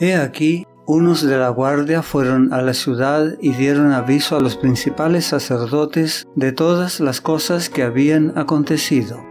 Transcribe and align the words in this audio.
He 0.00 0.14
aquí, 0.14 0.66
unos 0.86 1.20
de 1.20 1.36
la 1.36 1.50
guardia 1.50 2.02
fueron 2.02 2.54
a 2.54 2.62
la 2.62 2.72
ciudad 2.72 3.36
y 3.38 3.52
dieron 3.52 3.92
aviso 3.92 4.34
a 4.34 4.40
los 4.40 4.56
principales 4.56 5.26
sacerdotes 5.26 6.26
de 6.34 6.52
todas 6.52 7.00
las 7.00 7.20
cosas 7.20 7.68
que 7.68 7.82
habían 7.82 8.32
acontecido. 8.38 9.22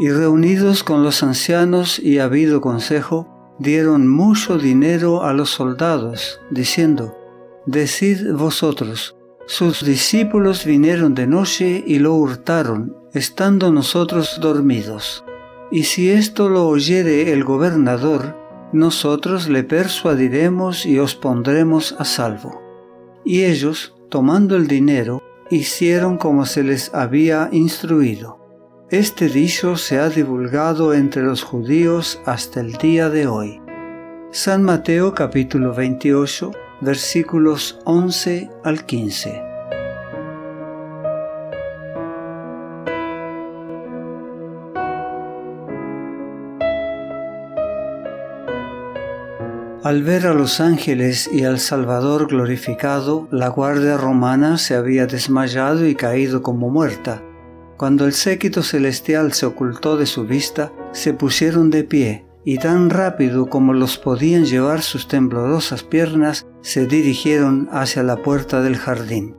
Y 0.00 0.08
reunidos 0.08 0.82
con 0.82 1.02
los 1.02 1.22
ancianos 1.22 1.98
y 1.98 2.18
habido 2.18 2.62
consejo, 2.62 3.28
dieron 3.58 4.08
mucho 4.08 4.56
dinero 4.56 5.22
a 5.22 5.34
los 5.34 5.50
soldados, 5.50 6.40
diciendo, 6.50 7.14
Decid 7.66 8.32
vosotros, 8.32 9.16
sus 9.46 9.84
discípulos 9.84 10.64
vinieron 10.64 11.14
de 11.14 11.26
noche 11.26 11.84
y 11.86 11.98
lo 11.98 12.14
hurtaron, 12.14 12.96
estando 13.12 13.70
nosotros 13.70 14.38
dormidos. 14.40 15.24
Y 15.70 15.82
si 15.82 16.10
esto 16.10 16.48
lo 16.48 16.68
oyere 16.68 17.32
el 17.32 17.44
gobernador, 17.44 18.45
nosotros 18.72 19.48
le 19.48 19.62
persuadiremos 19.64 20.86
y 20.86 20.98
os 20.98 21.14
pondremos 21.14 21.94
a 21.98 22.04
salvo. 22.04 22.62
Y 23.24 23.44
ellos, 23.44 23.94
tomando 24.08 24.56
el 24.56 24.66
dinero, 24.66 25.22
hicieron 25.50 26.18
como 26.18 26.46
se 26.46 26.62
les 26.62 26.92
había 26.94 27.48
instruido. 27.52 28.38
Este 28.90 29.28
dicho 29.28 29.76
se 29.76 29.98
ha 29.98 30.08
divulgado 30.08 30.94
entre 30.94 31.22
los 31.22 31.42
judíos 31.42 32.20
hasta 32.24 32.60
el 32.60 32.72
día 32.74 33.08
de 33.08 33.26
hoy. 33.26 33.60
San 34.30 34.62
Mateo 34.62 35.14
capítulo 35.14 35.74
28 35.74 36.52
versículos 36.80 37.78
11 37.84 38.50
al 38.64 38.84
15. 38.84 39.45
Al 49.86 50.02
ver 50.02 50.26
a 50.26 50.34
los 50.34 50.58
ángeles 50.58 51.30
y 51.32 51.44
al 51.44 51.60
Salvador 51.60 52.26
glorificado, 52.26 53.28
la 53.30 53.46
guardia 53.46 53.96
romana 53.96 54.58
se 54.58 54.74
había 54.74 55.06
desmayado 55.06 55.86
y 55.86 55.94
caído 55.94 56.42
como 56.42 56.70
muerta. 56.70 57.22
Cuando 57.76 58.04
el 58.04 58.12
séquito 58.12 58.64
celestial 58.64 59.32
se 59.32 59.46
ocultó 59.46 59.96
de 59.96 60.06
su 60.06 60.26
vista, 60.26 60.72
se 60.90 61.14
pusieron 61.14 61.70
de 61.70 61.84
pie, 61.84 62.26
y 62.44 62.58
tan 62.58 62.90
rápido 62.90 63.46
como 63.46 63.74
los 63.74 63.96
podían 63.96 64.44
llevar 64.44 64.82
sus 64.82 65.06
temblorosas 65.06 65.84
piernas, 65.84 66.48
se 66.62 66.86
dirigieron 66.86 67.68
hacia 67.70 68.02
la 68.02 68.16
puerta 68.24 68.62
del 68.62 68.78
jardín. 68.78 69.36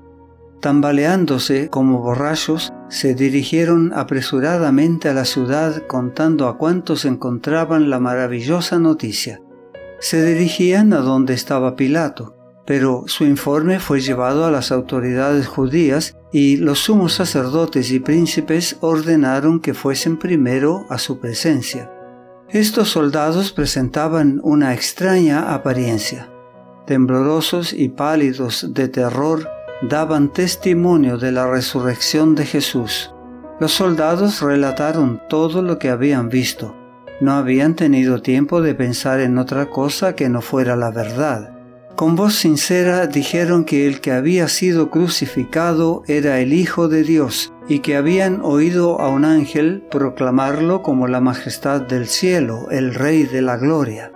Tambaleándose 0.62 1.68
como 1.68 2.00
borrachos, 2.00 2.72
se 2.88 3.16
dirigieron 3.16 3.92
apresuradamente 3.94 5.10
a 5.10 5.14
la 5.14 5.26
ciudad 5.26 5.84
contando 5.88 6.48
a 6.48 6.58
cuantos 6.58 7.04
encontraban 7.04 7.90
la 7.90 8.00
maravillosa 8.00 8.80
noticia. 8.80 9.42
Se 10.00 10.24
dirigían 10.24 10.94
a 10.94 10.98
donde 10.98 11.34
estaba 11.34 11.76
Pilato, 11.76 12.36
pero 12.66 13.06
su 13.08 13.24
informe 13.24 13.80
fue 13.80 14.00
llevado 14.00 14.46
a 14.46 14.52
las 14.52 14.72
autoridades 14.72 15.48
judías 15.48 16.16
y 16.32 16.58
los 16.58 16.80
sumos 16.80 17.14
sacerdotes 17.14 17.92
y 17.92 18.00
príncipes 18.00 18.78
ordenaron 18.82 19.60
que 19.60 19.74
fuesen 19.74 20.18
primero 20.18 20.86
a 20.90 21.00
su 21.00 21.20
presencia. 21.20 21.92
Estos 22.50 22.90
soldados 22.90 23.52
presentaban 23.52 24.40
una 24.44 24.74
extraña 24.74 25.54
apariencia. 25.54 26.30
Temblorosos 26.86 27.74
y 27.74 27.90
pálidos 27.90 28.74
de 28.74 28.90
terror, 28.90 29.50
daban 29.82 30.32
testimonio 30.32 31.18
de 31.18 31.32
la 31.32 31.48
resurrección 31.50 32.36
de 32.36 32.46
Jesús. 32.46 33.12
Los 33.60 33.74
soldados 33.74 34.42
relataron 34.42 35.22
todo 35.28 35.62
lo 35.62 35.80
que 35.80 35.90
habían 35.90 36.30
visto 36.30 36.76
no 37.20 37.34
habían 37.34 37.76
tenido 37.76 38.22
tiempo 38.22 38.62
de 38.62 38.76
pensar 38.76 39.20
en 39.20 39.38
otra 39.38 39.68
cosa 39.68 40.16
que 40.16 40.30
no 40.30 40.42
fuera 40.42 40.76
la 40.76 40.92
verdad. 40.92 41.58
Con 41.96 42.16
voz 42.16 42.36
sincera 42.36 43.08
dijeron 43.08 43.66
que 43.66 43.88
el 43.88 44.02
que 44.02 44.12
había 44.12 44.48
sido 44.48 44.92
crucificado 44.92 46.04
era 46.06 46.40
el 46.40 46.54
Hijo 46.54 46.88
de 46.90 47.02
Dios 47.02 47.54
y 47.68 47.80
que 47.80 47.96
habían 47.96 48.42
oído 48.44 49.02
a 49.02 49.10
un 49.10 49.26
ángel 49.26 49.84
proclamarlo 49.90 50.84
como 50.84 51.08
la 51.08 51.22
majestad 51.22 51.82
del 51.82 52.06
cielo, 52.06 52.70
el 52.70 52.94
Rey 52.94 53.24
de 53.24 53.42
la 53.42 53.58
Gloria. 53.58 54.12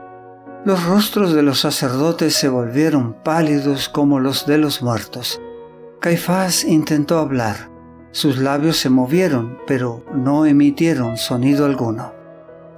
Los 0.64 0.86
rostros 0.86 1.34
de 1.34 1.42
los 1.42 1.60
sacerdotes 1.60 2.36
se 2.36 2.50
volvieron 2.50 3.16
pálidos 3.24 3.90
como 3.90 4.20
los 4.20 4.46
de 4.46 4.60
los 4.60 4.84
muertos. 4.84 5.42
Caifás 6.00 6.64
intentó 6.64 7.18
hablar. 7.18 7.72
Sus 8.12 8.38
labios 8.38 8.78
se 8.78 8.92
movieron, 8.92 9.58
pero 9.66 10.04
no 10.14 10.46
emitieron 10.46 11.18
sonido 11.18 11.66
alguno. 11.66 12.21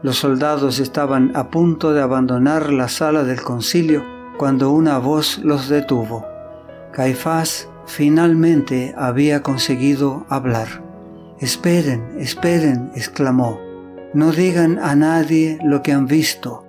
Los 0.03 0.17
soldados 0.17 0.79
estaban 0.79 1.31
a 1.33 1.49
punto 1.49 1.93
de 1.93 2.01
abandonar 2.01 2.73
la 2.73 2.89
sala 2.89 3.23
del 3.23 3.41
concilio 3.41 4.03
cuando 4.37 4.69
una 4.71 4.97
voz 4.97 5.37
los 5.37 5.69
detuvo. 5.69 6.25
Caifás 6.91 7.69
finalmente 7.85 8.93
había 8.97 9.41
conseguido 9.41 10.25
hablar. 10.27 10.83
Esperen, 11.39 12.17
esperen, 12.19 12.91
exclamó. 12.95 13.61
No 14.13 14.33
digan 14.33 14.77
a 14.77 14.93
nadie 14.93 15.57
lo 15.63 15.81
que 15.81 15.93
han 15.93 16.05
visto. 16.05 16.65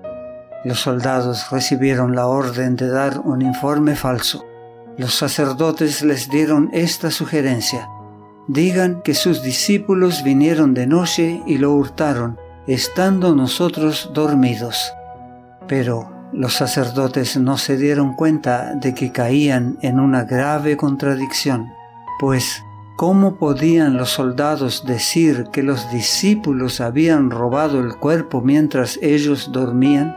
Los 0.64 0.78
soldados 0.78 1.50
recibieron 1.50 2.14
la 2.14 2.28
orden 2.28 2.76
de 2.76 2.88
dar 2.88 3.18
un 3.18 3.42
informe 3.42 3.96
falso. 3.96 4.46
Los 4.96 5.12
sacerdotes 5.12 6.02
les 6.02 6.30
dieron 6.30 6.70
esta 6.72 7.10
sugerencia. 7.10 7.88
Digan 8.46 9.02
que 9.02 9.14
sus 9.14 9.42
discípulos 9.42 10.22
vinieron 10.22 10.72
de 10.72 10.86
noche 10.86 11.42
y 11.48 11.58
lo 11.58 11.72
hurtaron 11.72 12.43
estando 12.66 13.34
nosotros 13.34 14.10
dormidos. 14.14 14.92
Pero 15.66 16.10
los 16.32 16.54
sacerdotes 16.54 17.36
no 17.36 17.56
se 17.58 17.76
dieron 17.76 18.14
cuenta 18.14 18.74
de 18.74 18.94
que 18.94 19.12
caían 19.12 19.78
en 19.82 20.00
una 20.00 20.24
grave 20.24 20.76
contradicción, 20.76 21.68
pues 22.18 22.62
¿cómo 22.96 23.36
podían 23.38 23.96
los 23.96 24.10
soldados 24.10 24.84
decir 24.86 25.46
que 25.52 25.62
los 25.62 25.90
discípulos 25.92 26.80
habían 26.80 27.30
robado 27.30 27.80
el 27.80 27.96
cuerpo 27.96 28.40
mientras 28.40 28.98
ellos 29.02 29.50
dormían? 29.52 30.16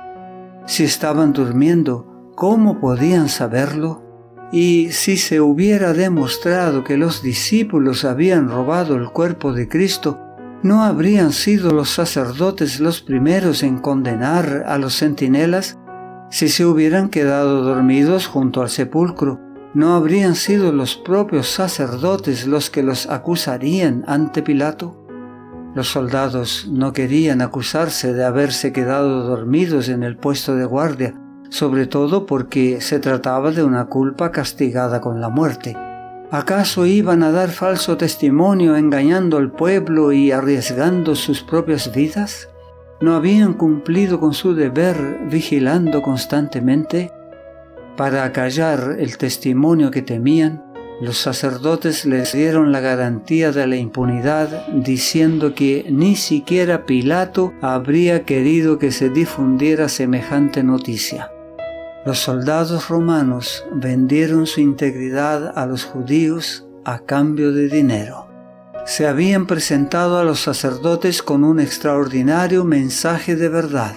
Si 0.65 0.83
estaban 0.83 1.33
durmiendo, 1.33 2.31
¿cómo 2.35 2.79
podían 2.79 3.29
saberlo? 3.29 4.03
Y 4.51 4.89
si 4.91 5.17
se 5.17 5.41
hubiera 5.41 5.93
demostrado 5.93 6.83
que 6.83 6.97
los 6.97 7.21
discípulos 7.21 8.05
habían 8.05 8.49
robado 8.49 8.95
el 8.95 9.09
cuerpo 9.09 9.53
de 9.53 9.67
Cristo, 9.67 10.19
¿No 10.63 10.81
habrían 10.81 11.33
sido 11.33 11.71
los 11.71 11.91
sacerdotes 11.91 12.79
los 12.79 13.01
primeros 13.01 13.61
en 13.61 13.77
condenar 13.77 14.63
a 14.65 14.79
los 14.79 14.97
centinelas? 14.97 15.77
Si 16.31 16.49
se 16.49 16.65
hubieran 16.65 17.09
quedado 17.09 17.61
dormidos 17.61 18.25
junto 18.25 18.63
al 18.63 18.69
sepulcro, 18.69 19.39
¿no 19.75 19.93
habrían 19.93 20.33
sido 20.33 20.71
los 20.71 20.95
propios 20.95 21.47
sacerdotes 21.47 22.47
los 22.47 22.71
que 22.71 22.81
los 22.81 23.07
acusarían 23.07 24.03
ante 24.07 24.41
Pilato? 24.41 24.97
Los 25.75 25.89
soldados 25.89 26.67
no 26.71 26.91
querían 26.91 27.41
acusarse 27.41 28.13
de 28.13 28.25
haberse 28.25 28.73
quedado 28.73 29.27
dormidos 29.27 29.89
en 29.89 30.01
el 30.01 30.17
puesto 30.17 30.55
de 30.55 30.65
guardia, 30.65 31.13
sobre 31.49 31.85
todo 31.85 32.25
porque 32.25 32.81
se 32.81 32.97
trataba 32.97 33.51
de 33.51 33.63
una 33.63 33.85
culpa 33.85 34.31
castigada 34.31 35.01
con 35.01 35.21
la 35.21 35.29
muerte. 35.29 35.77
¿Acaso 36.29 36.85
iban 36.85 37.23
a 37.23 37.31
dar 37.31 37.51
falso 37.51 37.95
testimonio 37.95 38.75
engañando 38.75 39.37
al 39.37 39.49
pueblo 39.49 40.11
y 40.11 40.31
arriesgando 40.31 41.15
sus 41.15 41.41
propias 41.41 41.95
vidas? 41.95 42.49
¿No 42.99 43.15
habían 43.15 43.53
cumplido 43.53 44.19
con 44.19 44.33
su 44.33 44.53
deber 44.53 45.21
vigilando 45.29 46.01
constantemente? 46.01 47.13
Para 47.95 48.25
acallar 48.25 48.97
el 48.99 49.17
testimonio 49.17 49.89
que 49.89 50.01
temían, 50.01 50.65
los 50.99 51.17
sacerdotes 51.17 52.05
les 52.05 52.33
dieron 52.33 52.73
la 52.73 52.81
garantía 52.81 53.53
de 53.53 53.65
la 53.65 53.77
impunidad 53.77 54.67
diciendo 54.67 55.55
que 55.55 55.85
ni 55.89 56.17
siquiera 56.17 56.85
Pilato 56.85 57.53
habría 57.61 58.25
querido 58.25 58.79
que 58.79 58.91
se 58.91 59.09
difundiera 59.09 59.87
semejante 59.87 60.61
noticia. 60.61 61.31
Los 62.07 62.19
soldados 62.19 62.87
romanos 62.87 63.65
vendieron 63.69 64.47
su 64.47 64.61
integridad 64.61 65.51
a 65.59 65.65
los 65.65 65.83
judíos 65.83 66.65
a 66.85 66.99
cambio 66.99 67.51
de 67.51 67.67
dinero. 67.67 68.29
Se 68.85 69.07
habían 69.07 69.45
presentado 69.45 70.17
a 70.17 70.23
los 70.23 70.39
sacerdotes 70.39 71.21
con 71.21 71.43
un 71.43 71.59
extraordinario 71.59 72.63
mensaje 72.63 73.35
de 73.35 73.49
verdad. 73.49 73.93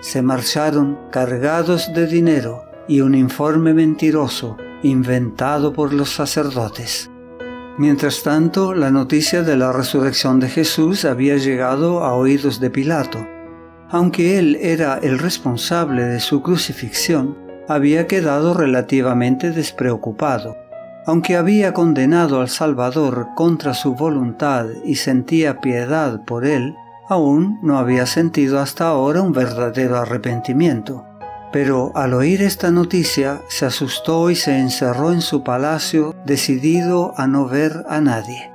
Se 0.00 0.22
marcharon 0.22 0.98
cargados 1.10 1.92
de 1.92 2.06
dinero 2.06 2.64
y 2.88 3.02
un 3.02 3.14
informe 3.14 3.74
mentiroso 3.74 4.56
inventado 4.82 5.74
por 5.74 5.92
los 5.92 6.14
sacerdotes. 6.14 7.10
Mientras 7.76 8.22
tanto, 8.22 8.72
la 8.72 8.90
noticia 8.90 9.42
de 9.42 9.58
la 9.58 9.70
resurrección 9.70 10.40
de 10.40 10.48
Jesús 10.48 11.04
había 11.04 11.36
llegado 11.36 12.04
a 12.04 12.14
oídos 12.14 12.58
de 12.58 12.70
Pilato 12.70 13.33
aunque 13.94 14.40
él 14.40 14.58
era 14.60 14.98
el 15.00 15.20
responsable 15.20 16.02
de 16.02 16.18
su 16.18 16.42
crucifixión, 16.42 17.38
había 17.68 18.08
quedado 18.08 18.52
relativamente 18.52 19.52
despreocupado. 19.52 20.56
Aunque 21.06 21.36
había 21.36 21.72
condenado 21.72 22.40
al 22.40 22.48
Salvador 22.48 23.28
contra 23.36 23.72
su 23.72 23.94
voluntad 23.94 24.66
y 24.84 24.96
sentía 24.96 25.60
piedad 25.60 26.24
por 26.24 26.44
él, 26.44 26.74
aún 27.08 27.60
no 27.62 27.78
había 27.78 28.06
sentido 28.06 28.58
hasta 28.58 28.88
ahora 28.88 29.22
un 29.22 29.30
verdadero 29.30 29.96
arrepentimiento. 29.96 31.04
Pero 31.52 31.92
al 31.94 32.14
oír 32.14 32.42
esta 32.42 32.72
noticia 32.72 33.42
se 33.48 33.64
asustó 33.64 34.28
y 34.28 34.34
se 34.34 34.58
encerró 34.58 35.12
en 35.12 35.20
su 35.20 35.44
palacio, 35.44 36.16
decidido 36.26 37.14
a 37.16 37.28
no 37.28 37.46
ver 37.46 37.84
a 37.88 38.00
nadie. 38.00 38.50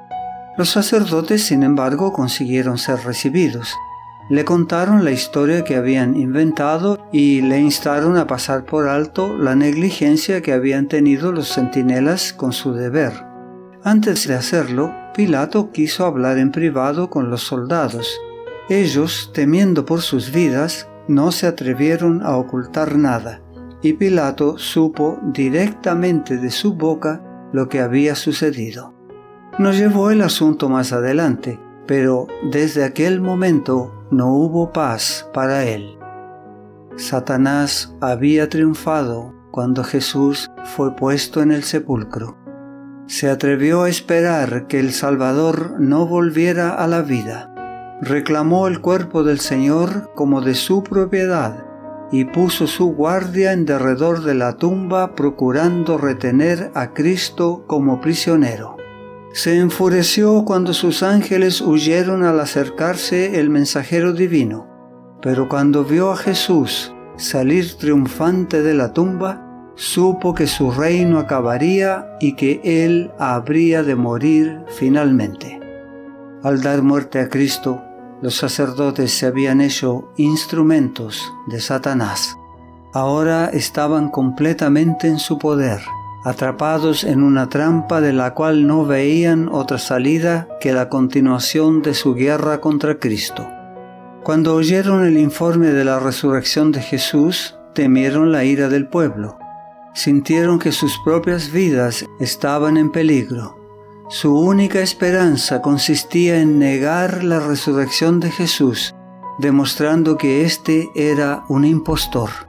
Los 0.57 0.71
sacerdotes, 0.71 1.45
sin 1.45 1.63
embargo, 1.63 2.11
consiguieron 2.11 2.77
ser 2.77 3.05
recibidos. 3.05 3.73
Le 4.29 4.45
contaron 4.45 5.03
la 5.03 5.11
historia 5.11 5.63
que 5.63 5.75
habían 5.75 6.15
inventado 6.15 7.09
y 7.11 7.41
le 7.41 7.59
instaron 7.59 8.15
a 8.15 8.27
pasar 8.27 8.63
por 8.63 8.87
alto 8.87 9.35
la 9.35 9.55
negligencia 9.55 10.43
que 10.43 10.53
habían 10.53 10.87
tenido 10.87 11.31
los 11.31 11.51
centinelas 11.51 12.31
con 12.31 12.53
su 12.53 12.73
deber. 12.73 13.11
Antes 13.83 14.27
de 14.27 14.35
hacerlo, 14.35 14.93
Pilato 15.15 15.71
quiso 15.71 16.05
hablar 16.05 16.37
en 16.37 16.51
privado 16.51 17.09
con 17.09 17.31
los 17.31 17.41
soldados. 17.41 18.19
Ellos, 18.69 19.31
temiendo 19.33 19.83
por 19.85 20.01
sus 20.01 20.31
vidas, 20.31 20.87
no 21.07 21.31
se 21.31 21.47
atrevieron 21.47 22.21
a 22.23 22.37
ocultar 22.37 22.97
nada, 22.97 23.41
y 23.81 23.93
Pilato 23.93 24.59
supo 24.59 25.19
directamente 25.33 26.37
de 26.37 26.51
su 26.51 26.75
boca 26.75 27.23
lo 27.51 27.67
que 27.67 27.79
había 27.79 28.13
sucedido. 28.13 28.93
Nos 29.57 29.75
llevó 29.75 30.11
el 30.11 30.21
asunto 30.21 30.69
más 30.69 30.93
adelante, 30.93 31.59
pero 31.89 32.27
desde 32.43 32.83
aquel 32.83 33.19
momento 33.19 34.05
no 34.11 34.31
hubo 34.31 34.71
paz 34.71 35.27
para 35.33 35.65
él. 35.65 35.97
Satanás 36.97 37.95
había 37.99 38.47
triunfado 38.47 39.33
cuando 39.49 39.83
Jesús 39.83 40.51
fue 40.65 40.95
puesto 40.95 41.41
en 41.41 41.51
el 41.51 41.63
sepulcro. 41.63 42.37
Se 43.07 43.27
atrevió 43.27 43.81
a 43.81 43.89
esperar 43.89 44.67
que 44.67 44.79
el 44.79 44.91
Salvador 44.93 45.79
no 45.79 46.05
volviera 46.05 46.75
a 46.75 46.85
la 46.85 47.01
vida. 47.01 47.97
Reclamó 48.03 48.67
el 48.67 48.81
cuerpo 48.81 49.23
del 49.23 49.39
Señor 49.39 50.11
como 50.13 50.41
de 50.41 50.53
su 50.53 50.83
propiedad 50.83 51.65
y 52.11 52.25
puso 52.25 52.67
su 52.67 52.93
guardia 52.93 53.51
en 53.51 53.65
derredor 53.65 54.21
de 54.21 54.35
la 54.35 54.57
tumba 54.57 55.15
procurando 55.15 55.97
retener 55.97 56.69
a 56.75 56.93
Cristo 56.93 57.63
como 57.65 57.99
prisionero. 57.99 58.77
Se 59.31 59.59
enfureció 59.59 60.43
cuando 60.43 60.73
sus 60.73 61.03
ángeles 61.03 61.61
huyeron 61.61 62.23
al 62.23 62.39
acercarse 62.39 63.39
el 63.39 63.51
mensajero 63.51 64.13
divino, 64.13 64.67
pero 65.21 65.47
cuando 65.47 65.83
vio 65.85 66.11
a 66.11 66.17
Jesús 66.17 66.93
salir 67.15 67.77
triunfante 67.77 68.63
de 68.63 68.73
la 68.73 68.91
tumba, 68.91 69.71
supo 69.75 70.33
que 70.33 70.47
su 70.47 70.71
reino 70.71 71.19
acabaría 71.19 72.17
y 72.19 72.35
que 72.35 72.59
él 72.63 73.11
habría 73.19 73.83
de 73.83 73.95
morir 73.95 74.61
finalmente. 74.67 75.59
Al 76.41 76.63
dar 76.63 76.81
muerte 76.81 77.19
a 77.19 77.29
Cristo, 77.29 77.83
los 78.23 78.35
sacerdotes 78.35 79.11
se 79.11 79.27
habían 79.27 79.61
hecho 79.61 80.11
instrumentos 80.17 81.31
de 81.47 81.61
Satanás. 81.61 82.35
Ahora 82.93 83.45
estaban 83.53 84.09
completamente 84.09 85.07
en 85.07 85.19
su 85.19 85.37
poder 85.37 85.79
atrapados 86.23 87.03
en 87.03 87.23
una 87.23 87.49
trampa 87.49 88.01
de 88.01 88.13
la 88.13 88.33
cual 88.33 88.67
no 88.67 88.85
veían 88.85 89.49
otra 89.49 89.77
salida 89.77 90.47
que 90.59 90.73
la 90.73 90.89
continuación 90.89 91.81
de 91.81 91.93
su 91.93 92.13
guerra 92.13 92.59
contra 92.59 92.99
Cristo. 92.99 93.47
Cuando 94.23 94.55
oyeron 94.55 95.05
el 95.05 95.17
informe 95.17 95.67
de 95.67 95.85
la 95.85 95.99
resurrección 95.99 96.71
de 96.71 96.81
Jesús, 96.81 97.55
temieron 97.73 98.31
la 98.31 98.43
ira 98.43 98.67
del 98.67 98.87
pueblo. 98.87 99.37
Sintieron 99.93 100.59
que 100.59 100.71
sus 100.71 100.99
propias 101.03 101.51
vidas 101.51 102.05
estaban 102.19 102.77
en 102.77 102.91
peligro. 102.91 103.57
Su 104.09 104.37
única 104.37 104.81
esperanza 104.81 105.61
consistía 105.61 106.41
en 106.41 106.59
negar 106.59 107.23
la 107.23 107.39
resurrección 107.39 108.19
de 108.19 108.31
Jesús, 108.31 108.93
demostrando 109.39 110.17
que 110.17 110.43
éste 110.43 110.89
era 110.95 111.43
un 111.47 111.63
impostor. 111.63 112.48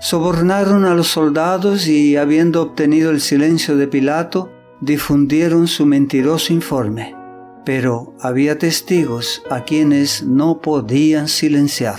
Sobornaron 0.00 0.84
a 0.84 0.94
los 0.94 1.08
soldados 1.08 1.88
y, 1.88 2.16
habiendo 2.16 2.62
obtenido 2.62 3.10
el 3.10 3.20
silencio 3.20 3.76
de 3.76 3.88
Pilato, 3.88 4.50
difundieron 4.80 5.66
su 5.66 5.86
mentiroso 5.86 6.52
informe. 6.52 7.16
Pero 7.64 8.14
había 8.20 8.58
testigos 8.58 9.42
a 9.50 9.64
quienes 9.64 10.22
no 10.22 10.60
podían 10.60 11.26
silenciar. 11.26 11.98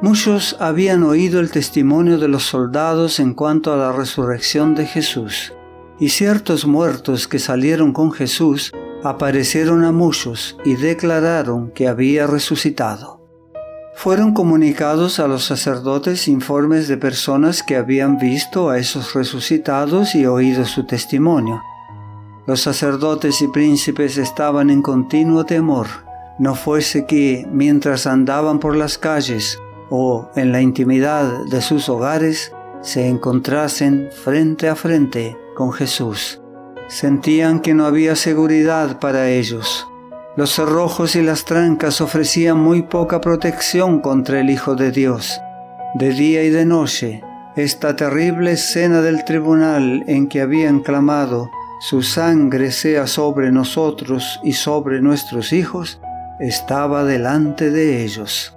Muchos 0.00 0.56
habían 0.58 1.02
oído 1.04 1.38
el 1.38 1.50
testimonio 1.50 2.18
de 2.18 2.28
los 2.28 2.44
soldados 2.44 3.20
en 3.20 3.34
cuanto 3.34 3.72
a 3.72 3.76
la 3.76 3.92
resurrección 3.92 4.74
de 4.74 4.86
Jesús, 4.86 5.52
y 6.00 6.08
ciertos 6.08 6.66
muertos 6.66 7.28
que 7.28 7.38
salieron 7.38 7.92
con 7.92 8.10
Jesús 8.10 8.72
aparecieron 9.04 9.84
a 9.84 9.92
muchos 9.92 10.56
y 10.64 10.74
declararon 10.74 11.70
que 11.70 11.86
había 11.86 12.26
resucitado 12.26 13.21
fueron 13.94 14.32
comunicados 14.32 15.20
a 15.20 15.28
los 15.28 15.44
sacerdotes 15.44 16.26
informes 16.26 16.88
de 16.88 16.96
personas 16.96 17.62
que 17.62 17.76
habían 17.76 18.18
visto 18.18 18.70
a 18.70 18.78
esos 18.78 19.14
resucitados 19.14 20.14
y 20.14 20.26
oído 20.26 20.64
su 20.64 20.84
testimonio. 20.84 21.62
Los 22.46 22.60
sacerdotes 22.60 23.40
y 23.42 23.48
príncipes 23.48 24.18
estaban 24.18 24.70
en 24.70 24.82
continuo 24.82 25.44
temor, 25.44 25.86
no 26.38 26.54
fuese 26.54 27.06
que, 27.06 27.46
mientras 27.52 28.06
andaban 28.06 28.58
por 28.58 28.74
las 28.74 28.98
calles 28.98 29.58
o 29.90 30.28
en 30.34 30.50
la 30.50 30.60
intimidad 30.60 31.44
de 31.50 31.60
sus 31.60 31.88
hogares, 31.88 32.52
se 32.80 33.06
encontrasen 33.06 34.08
frente 34.24 34.68
a 34.68 34.74
frente 34.74 35.36
con 35.54 35.72
Jesús. 35.72 36.40
Sentían 36.88 37.60
que 37.60 37.74
no 37.74 37.84
había 37.84 38.16
seguridad 38.16 38.98
para 38.98 39.28
ellos 39.30 39.86
los 40.34 40.50
cerrojos 40.50 41.14
y 41.14 41.22
las 41.22 41.44
trancas 41.44 42.00
ofrecían 42.00 42.58
muy 42.58 42.82
poca 42.82 43.20
protección 43.20 44.00
contra 44.00 44.40
el 44.40 44.48
Hijo 44.48 44.74
de 44.74 44.90
Dios. 44.90 45.40
De 45.94 46.10
día 46.10 46.42
y 46.42 46.48
de 46.48 46.64
noche, 46.64 47.22
esta 47.54 47.96
terrible 47.96 48.52
escena 48.52 49.02
del 49.02 49.24
tribunal 49.24 50.04
en 50.06 50.28
que 50.28 50.40
habían 50.40 50.80
clamado, 50.80 51.50
su 51.80 52.02
sangre 52.02 52.70
sea 52.70 53.06
sobre 53.06 53.52
nosotros 53.52 54.40
y 54.42 54.54
sobre 54.54 55.02
nuestros 55.02 55.52
hijos, 55.52 56.00
estaba 56.40 57.04
delante 57.04 57.70
de 57.70 58.02
ellos. 58.02 58.56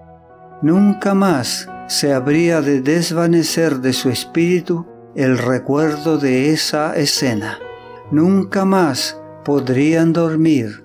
Nunca 0.62 1.14
más 1.14 1.68
se 1.88 2.14
habría 2.14 2.62
de 2.62 2.82
desvanecer 2.82 3.80
de 3.80 3.92
su 3.92 4.10
espíritu 4.10 4.86
el 5.14 5.38
recuerdo 5.38 6.18
de 6.18 6.52
esa 6.54 6.96
escena. 6.96 7.60
Nunca 8.12 8.64
más 8.64 9.20
podrían 9.44 10.14
dormir 10.14 10.85